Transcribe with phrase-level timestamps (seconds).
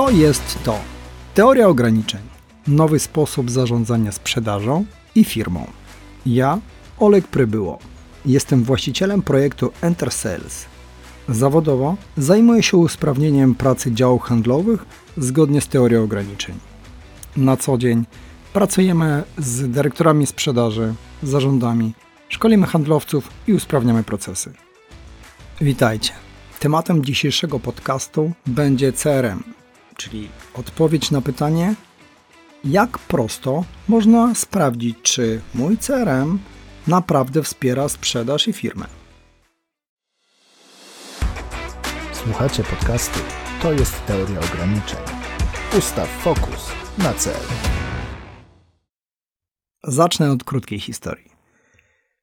[0.00, 0.78] To jest to.
[1.34, 2.20] Teoria ograniczeń.
[2.66, 4.84] Nowy sposób zarządzania sprzedażą
[5.14, 5.66] i firmą.
[6.26, 6.58] Ja,
[6.98, 7.78] Oleg Prybyło.
[8.26, 10.66] Jestem właścicielem projektu Enter Sales.
[11.28, 14.84] Zawodowo zajmuję się usprawnieniem pracy działów handlowych
[15.16, 16.54] zgodnie z teorią ograniczeń.
[17.36, 18.04] Na co dzień
[18.52, 21.94] pracujemy z dyrektorami sprzedaży, zarządami,
[22.28, 24.52] szkolimy handlowców i usprawniamy procesy.
[25.60, 26.12] Witajcie.
[26.60, 29.42] Tematem dzisiejszego podcastu będzie CRM,
[30.00, 31.74] czyli odpowiedź na pytanie,
[32.64, 36.38] jak prosto można sprawdzić, czy mój CRM
[36.86, 38.86] naprawdę wspiera sprzedaż i firmę.
[42.12, 43.18] Słuchacie podcastu
[43.62, 44.98] To jest teoria ograniczeń.
[45.78, 47.40] Ustaw fokus na cel.
[49.84, 51.30] Zacznę od krótkiej historii.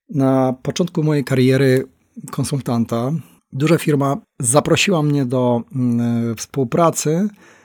[0.09, 1.87] Na początku mojej kariery
[2.31, 3.11] konsultanta
[3.51, 7.56] duża firma zaprosiła mnie do mm, współpracy y,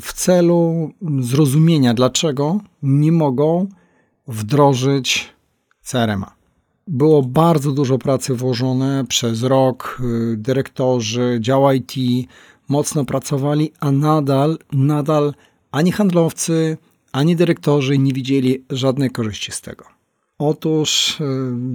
[0.00, 3.68] w celu zrozumienia, dlaczego nie mogą
[4.28, 5.34] wdrożyć
[5.82, 6.34] CRM-a.
[6.86, 10.00] Było bardzo dużo pracy włożone przez rok.
[10.32, 11.92] Y, dyrektorzy, dział IT
[12.68, 15.34] mocno pracowali, a nadal, nadal
[15.70, 16.78] ani handlowcy,
[17.12, 19.93] ani dyrektorzy nie widzieli żadnej korzyści z tego.
[20.38, 21.24] Otóż y,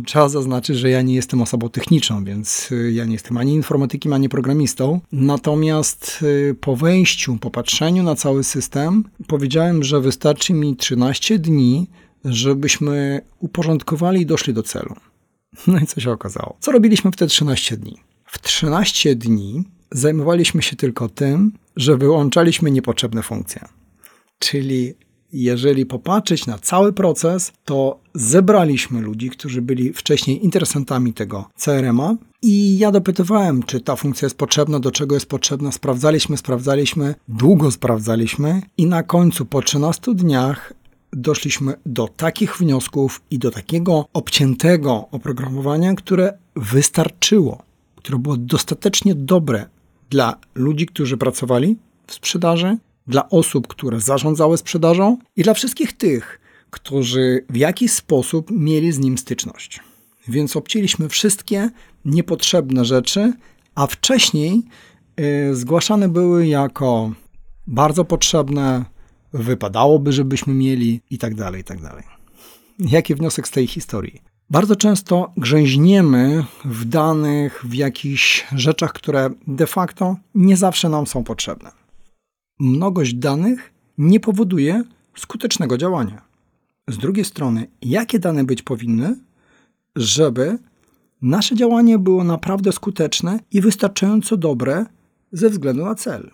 [0.06, 4.14] trzeba zaznaczyć, że ja nie jestem osobą techniczną, więc y, ja nie jestem ani informatykiem,
[4.14, 5.02] ani programistą.
[5.12, 11.88] Natomiast y, po wejściu, po patrzeniu na cały system, powiedziałem, że wystarczy mi 13 dni,
[12.26, 14.96] żebyśmy uporządkowali i doszli do celu.
[15.68, 16.58] No i co się okazało?
[16.60, 17.98] Co robiliśmy w te 13 dni?
[18.26, 23.66] W 13 dni zajmowaliśmy się tylko tym, że wyłączaliśmy niepotrzebne funkcje.
[24.40, 24.94] Czyli
[25.34, 32.78] jeżeli popatrzeć na cały proces, to zebraliśmy ludzi, którzy byli wcześniej interesantami tego CRM-a i
[32.78, 35.72] ja dopytywałem, czy ta funkcja jest potrzebna, do czego jest potrzebna.
[35.72, 38.62] Sprawdzaliśmy, sprawdzaliśmy, długo sprawdzaliśmy.
[38.78, 40.74] I na końcu po 13 dniach
[41.14, 47.64] doszliśmy do takich wniosków i do takiego obciętego oprogramowania, które wystarczyło,
[47.96, 49.66] które było dostatecznie dobre
[50.10, 51.78] dla ludzi, którzy pracowali
[52.08, 52.78] w sprzedaży,
[53.10, 56.40] dla osób, które zarządzały sprzedażą i dla wszystkich tych,
[56.70, 59.80] którzy w jakiś sposób mieli z nim styczność.
[60.28, 61.70] Więc obcięliśmy wszystkie
[62.06, 63.34] niepotrzebne rzeczy,
[63.76, 64.64] a wcześniej
[65.20, 67.12] y, zgłaszane były jako
[67.68, 68.86] bardzo potrzebne,
[69.34, 71.78] wypadałoby, żebyśmy mieli i tak dalej, i tak.
[72.80, 74.22] Jaki wniosek z tej historii?
[74.50, 81.24] Bardzo często grzęźniemy w danych, w jakichś rzeczach, które de facto nie zawsze nam są
[81.24, 81.72] potrzebne.
[82.60, 84.84] Mnogość danych nie powoduje
[85.18, 86.22] skutecznego działania.
[86.88, 89.16] Z drugiej strony, jakie dane być powinny,
[89.96, 90.58] żeby
[91.22, 94.86] nasze działanie było naprawdę skuteczne i wystarczająco dobre
[95.32, 96.32] ze względu na cel?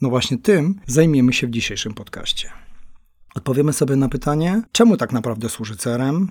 [0.00, 2.50] No właśnie tym zajmiemy się w dzisiejszym podcaście.
[3.34, 6.28] Odpowiemy sobie na pytanie, czemu tak naprawdę służy CRM,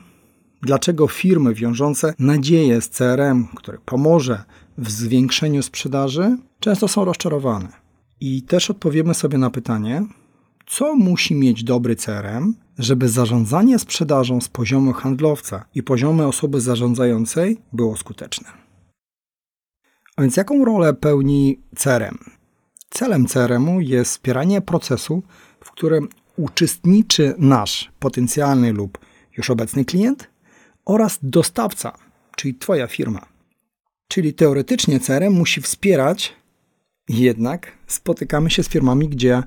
[0.61, 4.43] dlaczego firmy wiążące nadzieję z CRM, który pomoże
[4.77, 7.82] w zwiększeniu sprzedaży, często są rozczarowane.
[8.19, 10.05] I też odpowiemy sobie na pytanie,
[10.67, 17.57] co musi mieć dobry CRM, żeby zarządzanie sprzedażą z poziomu handlowca i poziomu osoby zarządzającej
[17.73, 18.49] było skuteczne.
[20.15, 22.17] A więc jaką rolę pełni CRM?
[22.89, 25.23] Celem CRM-u jest wspieranie procesu,
[25.59, 28.97] w którym uczestniczy nasz potencjalny lub
[29.37, 30.29] już obecny klient
[30.85, 31.97] oraz dostawca,
[32.35, 33.25] czyli Twoja firma.
[34.07, 36.33] Czyli teoretycznie CRM musi wspierać,
[37.09, 39.43] jednak spotykamy się z firmami, gdzie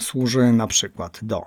[0.00, 1.42] służy na przykład do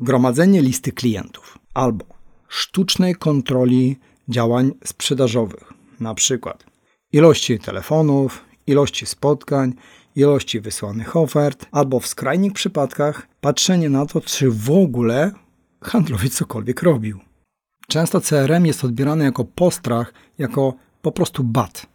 [0.00, 2.04] gromadzenia listy klientów albo
[2.48, 3.96] sztucznej kontroli
[4.28, 6.64] działań sprzedażowych, na przykład
[7.12, 9.74] ilości telefonów, ilości spotkań,
[10.16, 15.32] ilości wysłanych ofert, albo w skrajnych przypadkach patrzenie na to, czy w ogóle
[15.82, 17.20] handlowiec cokolwiek robił.
[17.88, 21.86] Często CRM jest odbierany jako postrach, jako po prostu bat.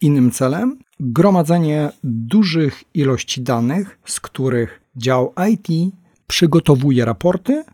[0.00, 5.94] Innym celem gromadzenie dużych ilości danych, z których dział IT
[6.26, 7.64] przygotowuje raporty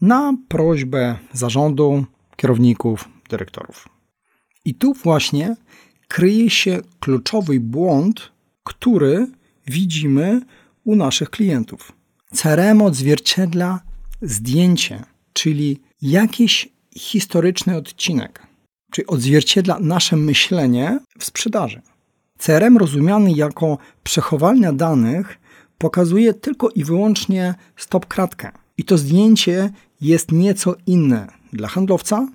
[0.00, 2.04] na prośbę zarządu,
[2.36, 3.88] kierowników, dyrektorów.
[4.64, 5.56] I tu właśnie
[6.08, 8.32] kryje się kluczowy błąd,
[8.64, 9.26] który
[9.66, 10.40] widzimy
[10.84, 11.92] u naszych klientów.
[12.34, 13.80] CRM odzwierciedla
[14.22, 18.46] zdjęcie, czyli jakiś historyczny odcinek,
[18.90, 21.80] czyli odzwierciedla nasze myślenie w sprzedaży.
[22.38, 25.38] CRM rozumiany jako przechowalnia danych
[25.78, 28.52] pokazuje tylko i wyłącznie stop kratkę.
[28.78, 29.70] I to zdjęcie
[30.00, 32.28] jest nieco inne dla handlowca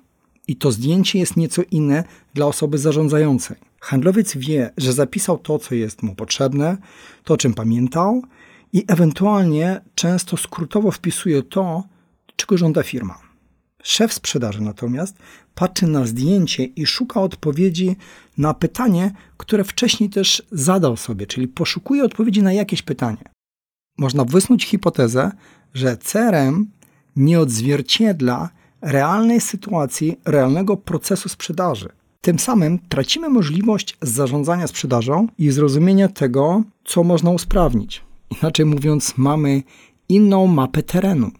[0.48, 2.04] i to zdjęcie jest nieco inne
[2.34, 3.56] dla osoby zarządzającej.
[3.80, 6.76] Handlowiec wie, że zapisał to, co jest mu potrzebne,
[7.24, 8.22] to, o czym pamiętał,
[8.72, 11.84] i ewentualnie często skrótowo wpisuje to,
[12.36, 13.25] czego żąda firma.
[13.86, 15.16] Szef sprzedaży natomiast
[15.54, 17.96] patrzy na zdjęcie i szuka odpowiedzi
[18.38, 23.24] na pytanie, które wcześniej też zadał sobie, czyli poszukuje odpowiedzi na jakieś pytanie.
[23.98, 25.30] Można wysnuć hipotezę,
[25.74, 26.66] że CRM
[27.16, 28.50] nie odzwierciedla
[28.80, 31.88] realnej sytuacji, realnego procesu sprzedaży.
[32.20, 38.04] Tym samym tracimy możliwość zarządzania sprzedażą i zrozumienia tego, co można usprawnić.
[38.42, 39.62] Inaczej mówiąc, mamy
[40.08, 41.30] inną mapę terenu.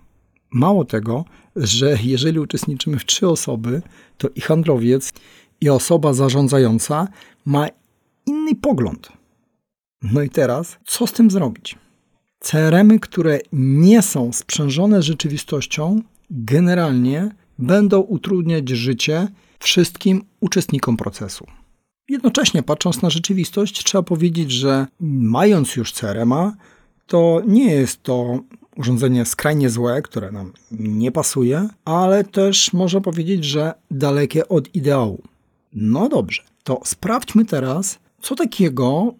[0.50, 1.24] Mało tego,
[1.56, 3.82] że jeżeli uczestniczymy w trzy osoby,
[4.18, 5.12] to i handlowiec,
[5.60, 7.08] i osoba zarządzająca
[7.44, 7.68] ma
[8.26, 9.12] inny pogląd.
[10.02, 11.78] No i teraz, co z tym zrobić?
[12.40, 21.46] CRM-y, które nie są sprzężone rzeczywistością, generalnie będą utrudniać życie wszystkim uczestnikom procesu.
[22.08, 26.56] Jednocześnie, patrząc na rzeczywistość, trzeba powiedzieć, że mając już CRM-a,
[27.06, 28.40] to nie jest to
[28.76, 35.22] urządzenie skrajnie złe, które nam nie pasuje, ale też można powiedzieć, że dalekie od ideału.
[35.72, 39.14] No dobrze, to sprawdźmy teraz, co takiego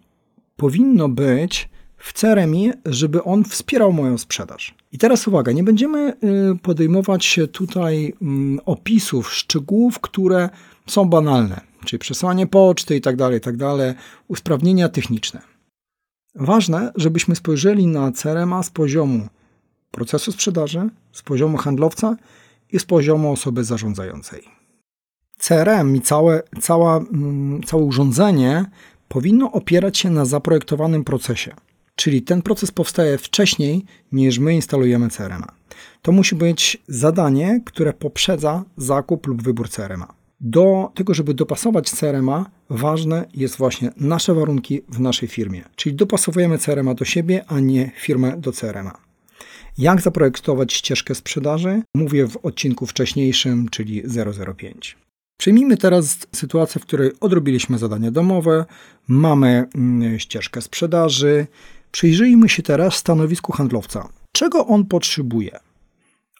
[0.57, 4.75] powinno być w CRM-ie, żeby on wspierał moją sprzedaż.
[4.91, 6.15] I teraz uwaga, nie będziemy y,
[6.61, 10.49] podejmować tutaj mm, opisów, szczegółów, które
[10.87, 13.93] są banalne, czyli przesłanie poczty i tak dalej, tak dalej,
[14.27, 15.41] usprawnienia techniczne.
[16.35, 19.27] Ważne, żebyśmy spojrzeli na CRM z poziomu
[19.91, 22.15] procesu sprzedaży, z poziomu handlowca
[22.71, 24.43] i z poziomu osoby zarządzającej.
[25.37, 28.65] CRM i całe, cała, mm, całe urządzenie
[29.07, 31.55] powinno opierać się na zaprojektowanym procesie.
[31.95, 35.43] Czyli ten proces powstaje wcześniej niż my instalujemy CRM.
[36.01, 40.03] To musi być zadanie, które poprzedza zakup lub wybór CRM.
[40.41, 42.29] Do tego, żeby dopasować CRM,
[42.69, 45.63] ważne jest właśnie nasze warunki w naszej firmie.
[45.75, 48.89] Czyli dopasowujemy CRM do siebie, a nie firmę do CRM.
[49.77, 51.81] Jak zaprojektować ścieżkę sprzedaży?
[51.95, 54.03] Mówię w odcinku wcześniejszym, czyli
[54.57, 54.97] 005.
[55.39, 58.65] Przyjmijmy teraz sytuację, w której odrobiliśmy zadanie domowe,
[59.07, 61.47] mamy mm, ścieżkę sprzedaży.
[61.91, 64.09] Przyjrzyjmy się teraz stanowisku handlowca.
[64.31, 65.59] Czego on potrzebuje?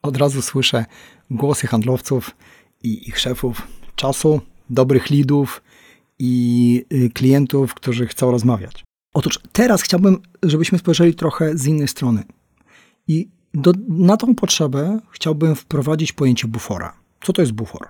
[0.03, 0.85] Od razu słyszę
[1.31, 2.31] głosy handlowców
[2.83, 5.61] i ich szefów czasu, dobrych lidów
[6.19, 8.83] i y, klientów, którzy chcą rozmawiać.
[9.13, 12.23] Otóż teraz chciałbym, żebyśmy spojrzeli trochę z innej strony.
[13.07, 16.93] I do, na tą potrzebę chciałbym wprowadzić pojęcie bufora.
[17.21, 17.87] Co to jest bufor?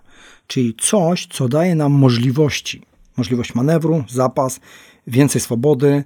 [0.48, 2.82] Czyli coś, co daje nam możliwości.
[3.18, 4.60] Możliwość manewru, zapas,
[5.08, 6.04] więcej swobody,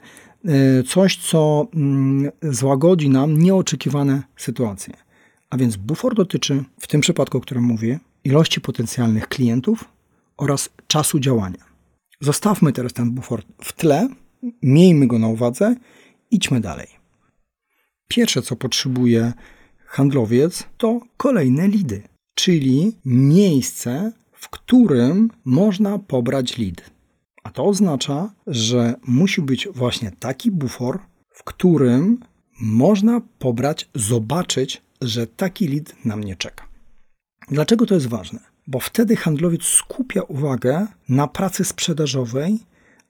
[0.80, 4.94] y, coś, co mm, złagodzi nam nieoczekiwane sytuacje.
[5.50, 9.86] A więc bufor dotyczy, w tym przypadku, o którym mówię, ilości potencjalnych klientów
[10.38, 11.66] oraz czasu działania.
[12.22, 14.10] Zostawmy teraz ten bufor w tle,
[14.62, 15.76] miejmy go na uwadze,
[16.32, 17.01] idźmy dalej.
[18.12, 19.34] Pierwsze, co potrzebuje
[19.86, 22.02] handlowiec, to kolejne lidy,
[22.36, 26.92] czyli miejsce, w którym można pobrać lead.
[27.44, 31.00] A to oznacza, że musi być właśnie taki bufor,
[31.30, 32.20] w którym
[32.62, 36.68] można pobrać, zobaczyć, że taki lead na mnie czeka.
[37.50, 38.40] Dlaczego to jest ważne?
[38.68, 42.60] Bo wtedy handlowiec skupia uwagę na pracy sprzedażowej,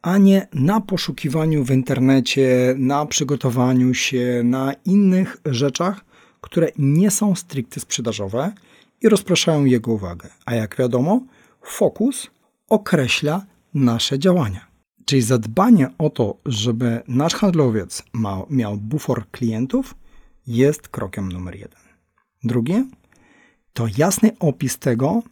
[0.02, 6.06] a nie na poszukiwaniu w internecie, na przygotowaniu się, na innych rzeczach,
[6.42, 8.54] które nie są stricte sprzedażowe
[9.02, 10.30] i rozpraszają jego uwagę.
[10.46, 11.22] A jak wiadomo,
[11.62, 12.28] fokus
[12.70, 14.68] określa nasze działania.
[15.06, 19.96] Czyli zadbanie o to, żeby nasz handlowiec ma, miał bufor klientów,
[20.48, 21.82] jest krokiem numer jeden.
[22.44, 22.86] Drugie
[23.74, 25.24] to jasny opis tego,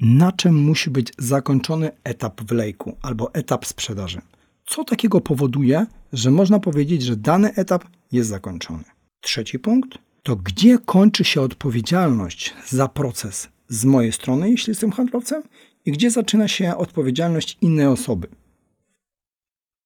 [0.00, 4.20] na czym musi być zakończony etap wlejku albo etap sprzedaży.
[4.66, 8.84] Co takiego powoduje, że można powiedzieć, że dany etap jest zakończony.
[9.20, 15.42] Trzeci punkt to gdzie kończy się odpowiedzialność za proces z mojej strony, jeśli jestem handlowcem,
[15.84, 18.28] i gdzie zaczyna się odpowiedzialność innej osoby.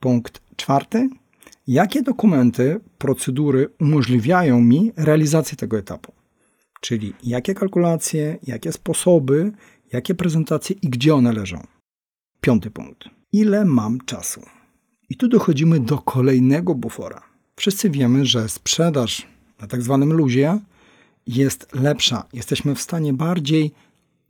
[0.01, 1.09] Punkt czwarty.
[1.67, 6.13] Jakie dokumenty, procedury umożliwiają mi realizację tego etapu?
[6.81, 9.53] Czyli jakie kalkulacje, jakie sposoby,
[9.93, 11.67] jakie prezentacje i gdzie one leżą.
[12.41, 13.05] Piąty punkt.
[13.33, 14.41] Ile mam czasu?
[15.09, 17.23] I tu dochodzimy do kolejnego bufora.
[17.57, 19.27] Wszyscy wiemy, że sprzedaż
[19.61, 20.59] na tak zwanym luzie
[21.27, 22.25] jest lepsza.
[22.33, 23.73] Jesteśmy w stanie bardziej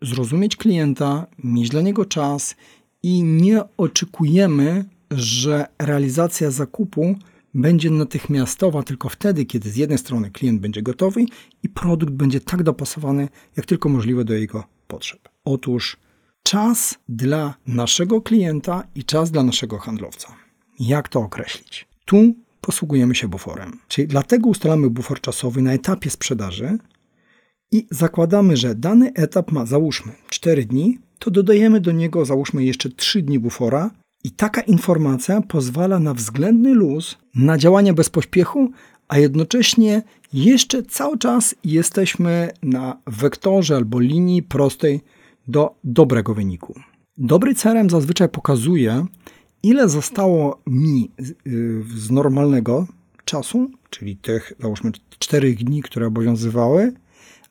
[0.03, 2.57] zrozumieć klienta, mieć dla niego czas
[3.03, 7.17] i nie oczekujemy, że realizacja zakupu
[7.55, 11.25] będzie natychmiastowa tylko wtedy, kiedy z jednej strony klient będzie gotowy
[11.63, 15.32] i produkt będzie tak dopasowany, jak tylko możliwe do jego potrzeb.
[15.45, 15.97] Otóż
[16.43, 20.29] czas dla naszego klienta i czas dla naszego handlowca.
[20.81, 21.89] Jak to określić?
[22.05, 23.79] Tu posługujemy się buforem.
[23.89, 26.79] Czyli dlatego ustalamy bufor czasowy na etapie sprzedaży
[27.73, 32.89] i zakładamy, że dany etap ma załóżmy 4 dni, to dodajemy do niego załóżmy jeszcze
[32.89, 33.91] 3 dni bufora
[34.25, 38.71] i taka informacja pozwala na względny luz, na działanie bez pośpiechu,
[39.09, 45.01] a jednocześnie jeszcze cały czas jesteśmy na wektorze albo linii prostej
[45.49, 46.75] do dobrego wyniku.
[47.19, 49.07] Dobry CRM zazwyczaj pokazuje,
[49.63, 51.11] ile zostało mi
[51.97, 52.87] z normalnego
[53.25, 56.93] czasu, czyli tych, załóżmy, 4 dni, które obowiązywały,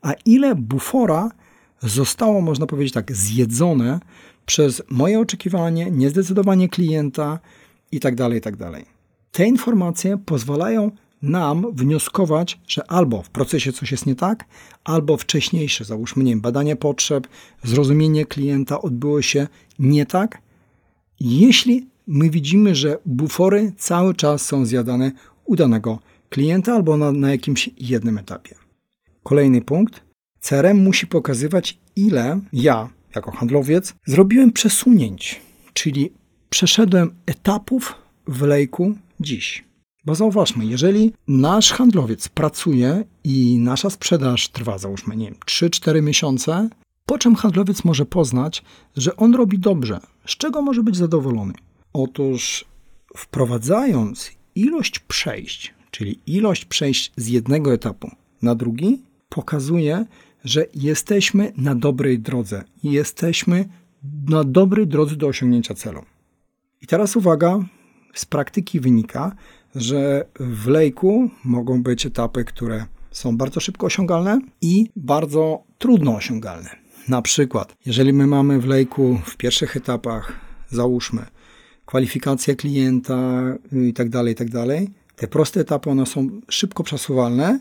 [0.02, 1.32] a ile bufora
[1.80, 4.00] zostało, można powiedzieć tak, zjedzone
[4.46, 7.40] przez moje oczekiwanie, niezdecydowanie klienta
[7.92, 8.72] itd., tak itd.
[8.72, 8.86] Tak
[9.32, 14.46] Te informacje pozwalają nam wnioskować, że albo w procesie coś jest nie tak,
[14.84, 17.28] albo wcześniejsze, załóżmy, nie wiem, badanie potrzeb,
[17.64, 19.48] zrozumienie klienta odbyło się
[19.80, 20.42] nie tak,
[21.20, 25.12] jeśli my widzimy, że bufory cały czas są zjadane
[25.46, 26.00] u danego
[26.30, 28.56] klienta albo na, na jakimś jednym etapie.
[29.24, 30.02] Kolejny punkt.
[30.40, 35.42] CRM musi pokazywać, ile ja, jako handlowiec, zrobiłem przesunięć,
[35.74, 36.14] czyli
[36.50, 37.96] przeszedłem etapów
[38.28, 39.71] w lejku dziś.
[40.06, 46.70] Bo zauważmy, jeżeli nasz handlowiec pracuje i nasza sprzedaż trwa, załóżmy, nie wiem, 3-4 miesiące,
[47.06, 48.64] po czym handlowiec może poznać,
[48.98, 51.54] że on robi dobrze, z czego może być zadowolony?
[51.94, 52.66] Otóż
[53.18, 60.06] wprowadzając ilość przejść, czyli ilość przejść z jednego etapu na drugi, pokazuje,
[60.44, 63.70] że jesteśmy na dobrej drodze jesteśmy
[64.30, 66.02] na dobrej drodze do osiągnięcia celu.
[66.82, 67.60] I teraz uwaga,
[68.14, 69.36] z praktyki wynika,
[69.76, 76.70] że w lejku mogą być etapy, które są bardzo szybko osiągalne i bardzo trudno osiągalne.
[77.08, 80.34] Na przykład, jeżeli my mamy w lejku w pierwszych etapach,
[80.70, 81.26] załóżmy,
[81.86, 87.60] kwalifikację klienta i tak dalej, i tak dalej, te proste etapy one są szybko przesuwalne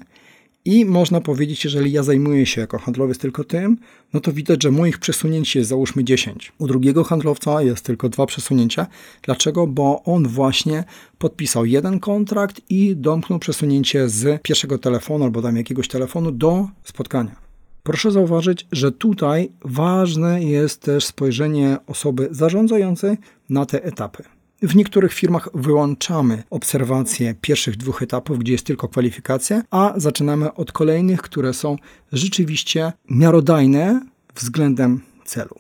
[0.65, 3.77] i można powiedzieć, jeżeli ja zajmuję się jako handlowiec tylko tym,
[4.13, 6.53] no to widać, że moich przesunięć jest załóżmy 10.
[6.59, 8.87] U drugiego handlowca jest tylko dwa przesunięcia.
[9.23, 9.67] Dlaczego?
[9.67, 10.85] Bo on właśnie
[11.19, 17.37] podpisał jeden kontrakt i domknął przesunięcie z pierwszego telefonu albo tam jakiegoś telefonu do spotkania.
[17.83, 23.17] Proszę zauważyć, że tutaj ważne jest też spojrzenie osoby zarządzającej
[23.49, 24.40] na te etapy.
[24.63, 30.73] W niektórych firmach wyłączamy obserwację pierwszych dwóch etapów, gdzie jest tylko kwalifikacja, a zaczynamy od
[30.73, 31.77] kolejnych, które są
[32.13, 35.55] rzeczywiście miarodajne względem celu.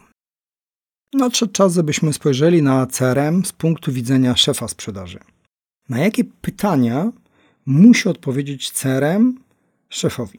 [1.12, 5.18] Nadszedł czas, żebyśmy spojrzeli na CRM z punktu widzenia szefa sprzedaży.
[5.88, 7.12] Na jakie pytania
[7.66, 9.38] musi odpowiedzieć CRM
[9.88, 10.38] szefowi?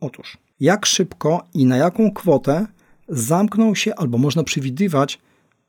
[0.00, 2.66] Otóż, jak szybko i na jaką kwotę
[3.08, 5.18] zamknął się, albo można przewidywać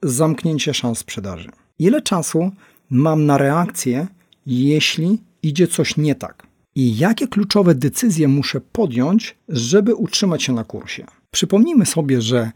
[0.03, 1.49] zamknięcie szans sprzedaży?
[1.79, 2.51] Ile czasu
[2.89, 4.07] mam na reakcję,
[4.45, 6.47] jeśli idzie coś nie tak?
[6.75, 11.05] I jakie kluczowe decyzje muszę podjąć, żeby utrzymać się na kursie?
[11.31, 12.51] Przypomnijmy sobie, że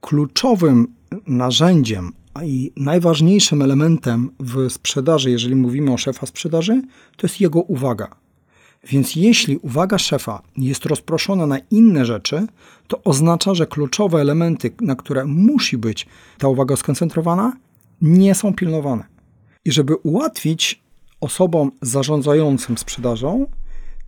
[0.00, 0.86] kluczowym
[1.26, 2.12] narzędziem
[2.44, 6.82] i najważniejszym elementem w sprzedaży, jeżeli mówimy o szefa sprzedaży,
[7.16, 8.08] to jest jego uwaga.
[8.84, 12.46] Więc jeśli uwaga szefa jest rozproszona na inne rzeczy,
[12.88, 16.06] to oznacza, że kluczowe elementy, na które musi być
[16.38, 17.52] ta uwaga skoncentrowana,
[18.00, 19.04] nie są pilnowane.
[19.64, 20.82] I żeby ułatwić
[21.20, 23.46] osobom zarządzającym sprzedażą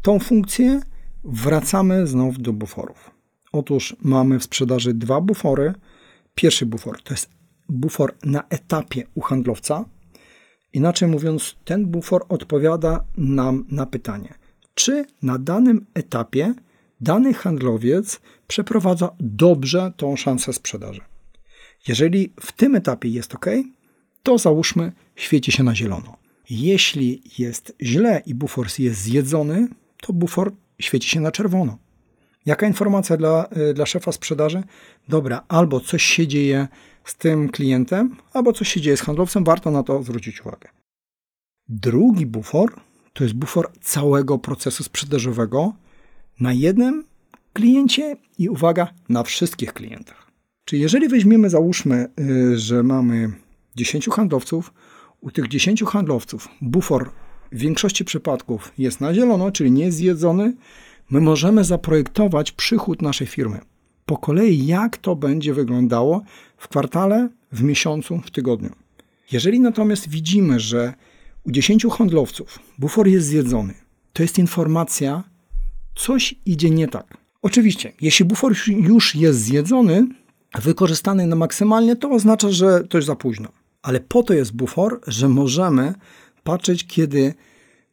[0.03, 0.81] tą funkcję,
[1.25, 3.11] wracamy znów do buforów.
[3.53, 5.75] Otóż mamy w sprzedaży dwa bufory.
[6.35, 7.31] Pierwszy bufor to jest
[7.69, 9.85] bufor na etapie u handlowca.
[10.73, 14.35] Inaczej mówiąc, ten bufor odpowiada nam na pytanie,
[14.75, 16.55] czy na danym etapie
[17.01, 21.01] dany handlowiec przeprowadza dobrze tą szansę sprzedaży.
[21.89, 23.47] Jeżeli w tym etapie jest ok,
[24.23, 26.17] to załóżmy świeci się na zielono.
[26.51, 29.69] Jeśli jest źle i bufor jest zjedzony,
[30.01, 31.79] to bufor świeci się na czerwono.
[32.47, 34.63] Jaka informacja dla, y, dla szefa sprzedaży?
[35.09, 36.69] Dobra, albo coś się dzieje
[37.05, 40.69] z tym klientem, albo coś się dzieje z handlowcem, warto na to zwrócić uwagę.
[41.69, 42.81] Drugi bufor
[43.13, 45.73] to jest bufor całego procesu sprzedażowego
[46.41, 47.05] na jednym
[47.53, 50.31] kliencie i uwaga, na wszystkich klientach.
[50.65, 53.31] Czyli jeżeli weźmiemy, załóżmy, y, że mamy
[53.77, 54.73] 10 handlowców.
[55.21, 57.11] U tych 10 handlowców bufor
[57.53, 60.55] w większości przypadków jest na zielono, czyli nie jest zjedzony.
[61.11, 63.61] My możemy zaprojektować przychód naszej firmy.
[64.07, 66.23] Po kolei, jak to będzie wyglądało
[66.57, 68.71] w kwartale, w miesiącu, w tygodniu.
[69.33, 70.95] Jeżeli natomiast widzimy, że
[71.45, 73.75] u 10 handlowców bufor jest zjedzony,
[74.13, 75.25] to jest informacja,
[75.97, 77.17] coś idzie nie tak.
[77.43, 80.07] Oczywiście, jeśli bufor już jest zjedzony,
[80.63, 83.49] wykorzystany na maksymalnie, to oznacza, że to już za późno.
[83.83, 85.95] Ale po to jest bufor, że możemy
[86.43, 87.35] patrzeć, kiedy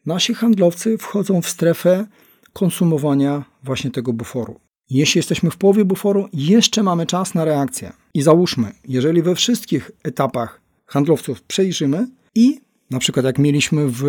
[0.05, 2.07] nasi handlowcy wchodzą w strefę
[2.53, 4.59] konsumowania właśnie tego buforu.
[4.89, 7.93] Jeśli jesteśmy w połowie buforu, jeszcze mamy czas na reakcję.
[8.13, 14.03] I załóżmy, jeżeli we wszystkich etapach handlowców przejrzymy i na przykład jak mieliśmy w,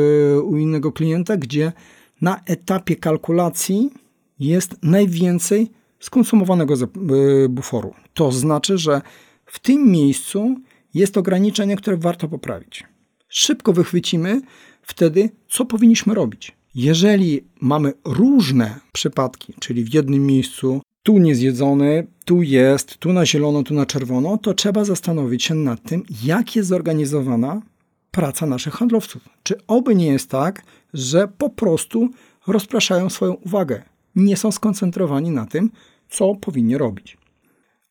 [0.44, 1.72] u innego klienta, gdzie
[2.20, 3.90] na etapie kalkulacji
[4.38, 5.70] jest najwięcej
[6.00, 7.94] skonsumowanego e, buforu.
[8.14, 9.02] To znaczy, że
[9.46, 10.56] w tym miejscu
[10.94, 12.84] jest ograniczenie, które warto poprawić.
[13.28, 14.40] Szybko wychwycimy
[14.82, 16.56] wtedy, co powinniśmy robić.
[16.74, 23.62] Jeżeli mamy różne przypadki, czyli w jednym miejscu tu niezjedzony, tu jest, tu na zielono,
[23.62, 27.62] tu na czerwono, to trzeba zastanowić się nad tym, jak jest zorganizowana
[28.10, 29.28] praca naszych handlowców.
[29.42, 30.62] Czy oby nie jest tak,
[30.94, 32.08] że po prostu
[32.46, 33.82] rozpraszają swoją uwagę,
[34.14, 35.70] nie są skoncentrowani na tym,
[36.08, 37.18] co powinni robić.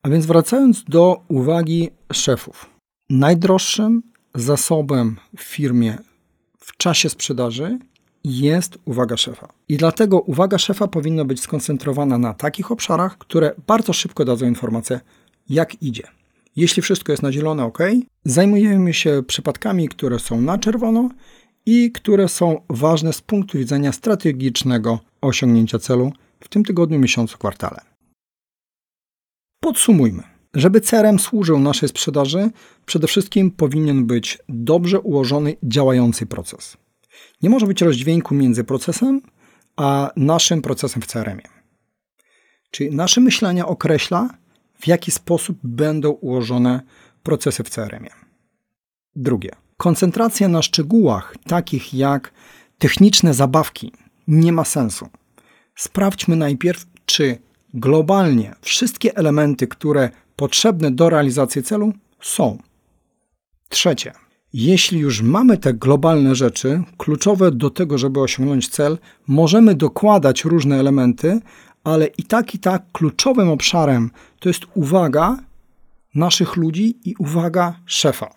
[0.03, 2.76] A więc wracając do uwagi szefów.
[3.09, 4.03] Najdroższym
[4.35, 5.97] zasobem w firmie
[6.59, 7.79] w czasie sprzedaży
[8.23, 9.47] jest uwaga szefa.
[9.69, 14.99] I dlatego uwaga szefa powinna być skoncentrowana na takich obszarach, które bardzo szybko dadzą informację,
[15.49, 16.03] jak idzie.
[16.55, 17.77] Jeśli wszystko jest na zielono, ok,
[18.25, 21.09] zajmujemy się przypadkami, które są na czerwono
[21.65, 27.81] i które są ważne z punktu widzenia strategicznego osiągnięcia celu w tym tygodniu, miesiącu, kwartale.
[29.59, 30.36] Podsumujmy.
[30.57, 32.49] Żeby CRM służył naszej sprzedaży,
[32.85, 36.77] przede wszystkim powinien być dobrze ułożony, działający proces.
[37.41, 39.21] Nie może być rozdźwięku między procesem
[39.75, 41.47] a naszym procesem w CRM-ie.
[42.71, 44.29] Czyli nasze myślenie określa,
[44.79, 46.81] w jaki sposób będą ułożone
[47.23, 48.13] procesy w CRM-ie.
[49.15, 49.51] Drugie.
[49.77, 52.33] Koncentracja na szczegółach, takich jak
[52.77, 53.91] techniczne zabawki,
[54.27, 55.09] nie ma sensu.
[55.75, 57.37] Sprawdźmy najpierw, czy
[57.73, 62.57] globalnie wszystkie elementy, które potrzebne do realizacji celu, są.
[63.69, 64.11] Trzecie.
[64.53, 68.97] Jeśli już mamy te globalne rzeczy, kluczowe do tego, żeby osiągnąć cel,
[69.27, 71.41] możemy dokładać różne elementy,
[71.83, 75.37] ale i tak, i tak kluczowym obszarem to jest uwaga
[76.15, 78.29] naszych ludzi i uwaga szefa.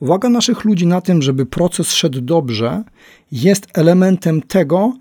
[0.00, 2.84] Uwaga naszych ludzi na tym, żeby proces szedł dobrze,
[3.32, 4.92] jest elementem tego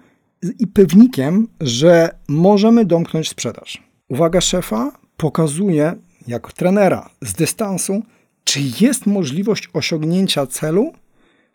[0.60, 3.84] i pewnikiem, że możemy domknąć sprzedaż.
[4.10, 5.96] Uwaga szefa pokazuje,
[6.30, 8.04] jako trenera z dystansu,
[8.44, 10.94] czy jest możliwość osiągnięcia celu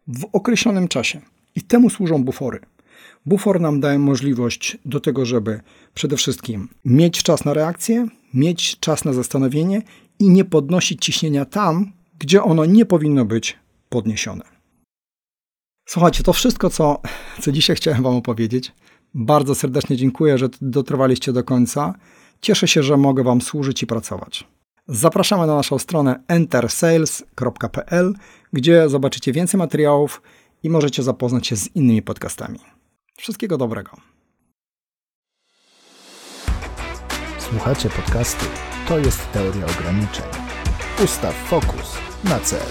[0.06, 1.20] w określonym czasie.
[1.54, 2.60] I temu służą bufory.
[3.26, 5.60] Bufor nam daje możliwość do tego, żeby
[5.94, 9.82] przede wszystkim mieć czas na reakcję, mieć czas na zastanowienie
[10.18, 13.58] i nie podnosić ciśnienia tam, gdzie ono nie powinno być
[13.88, 14.44] podniesione.
[15.88, 17.00] Słuchajcie, to wszystko, co,
[17.40, 18.72] co dzisiaj chciałem Wam opowiedzieć.
[19.14, 21.94] Bardzo serdecznie dziękuję, że dotrwaliście do końca.
[22.40, 24.46] Cieszę się, że mogę Wam służyć i pracować.
[24.88, 28.14] Zapraszamy na naszą stronę entersales.pl,
[28.52, 30.22] gdzie zobaczycie więcej materiałów
[30.62, 32.58] i możecie zapoznać się z innymi podcastami.
[33.16, 33.96] Wszystkiego dobrego.
[37.38, 38.44] Słuchacie podcastu
[38.88, 40.26] To jest teoria ograniczeń.
[41.04, 42.66] Ustaw fokus na cel.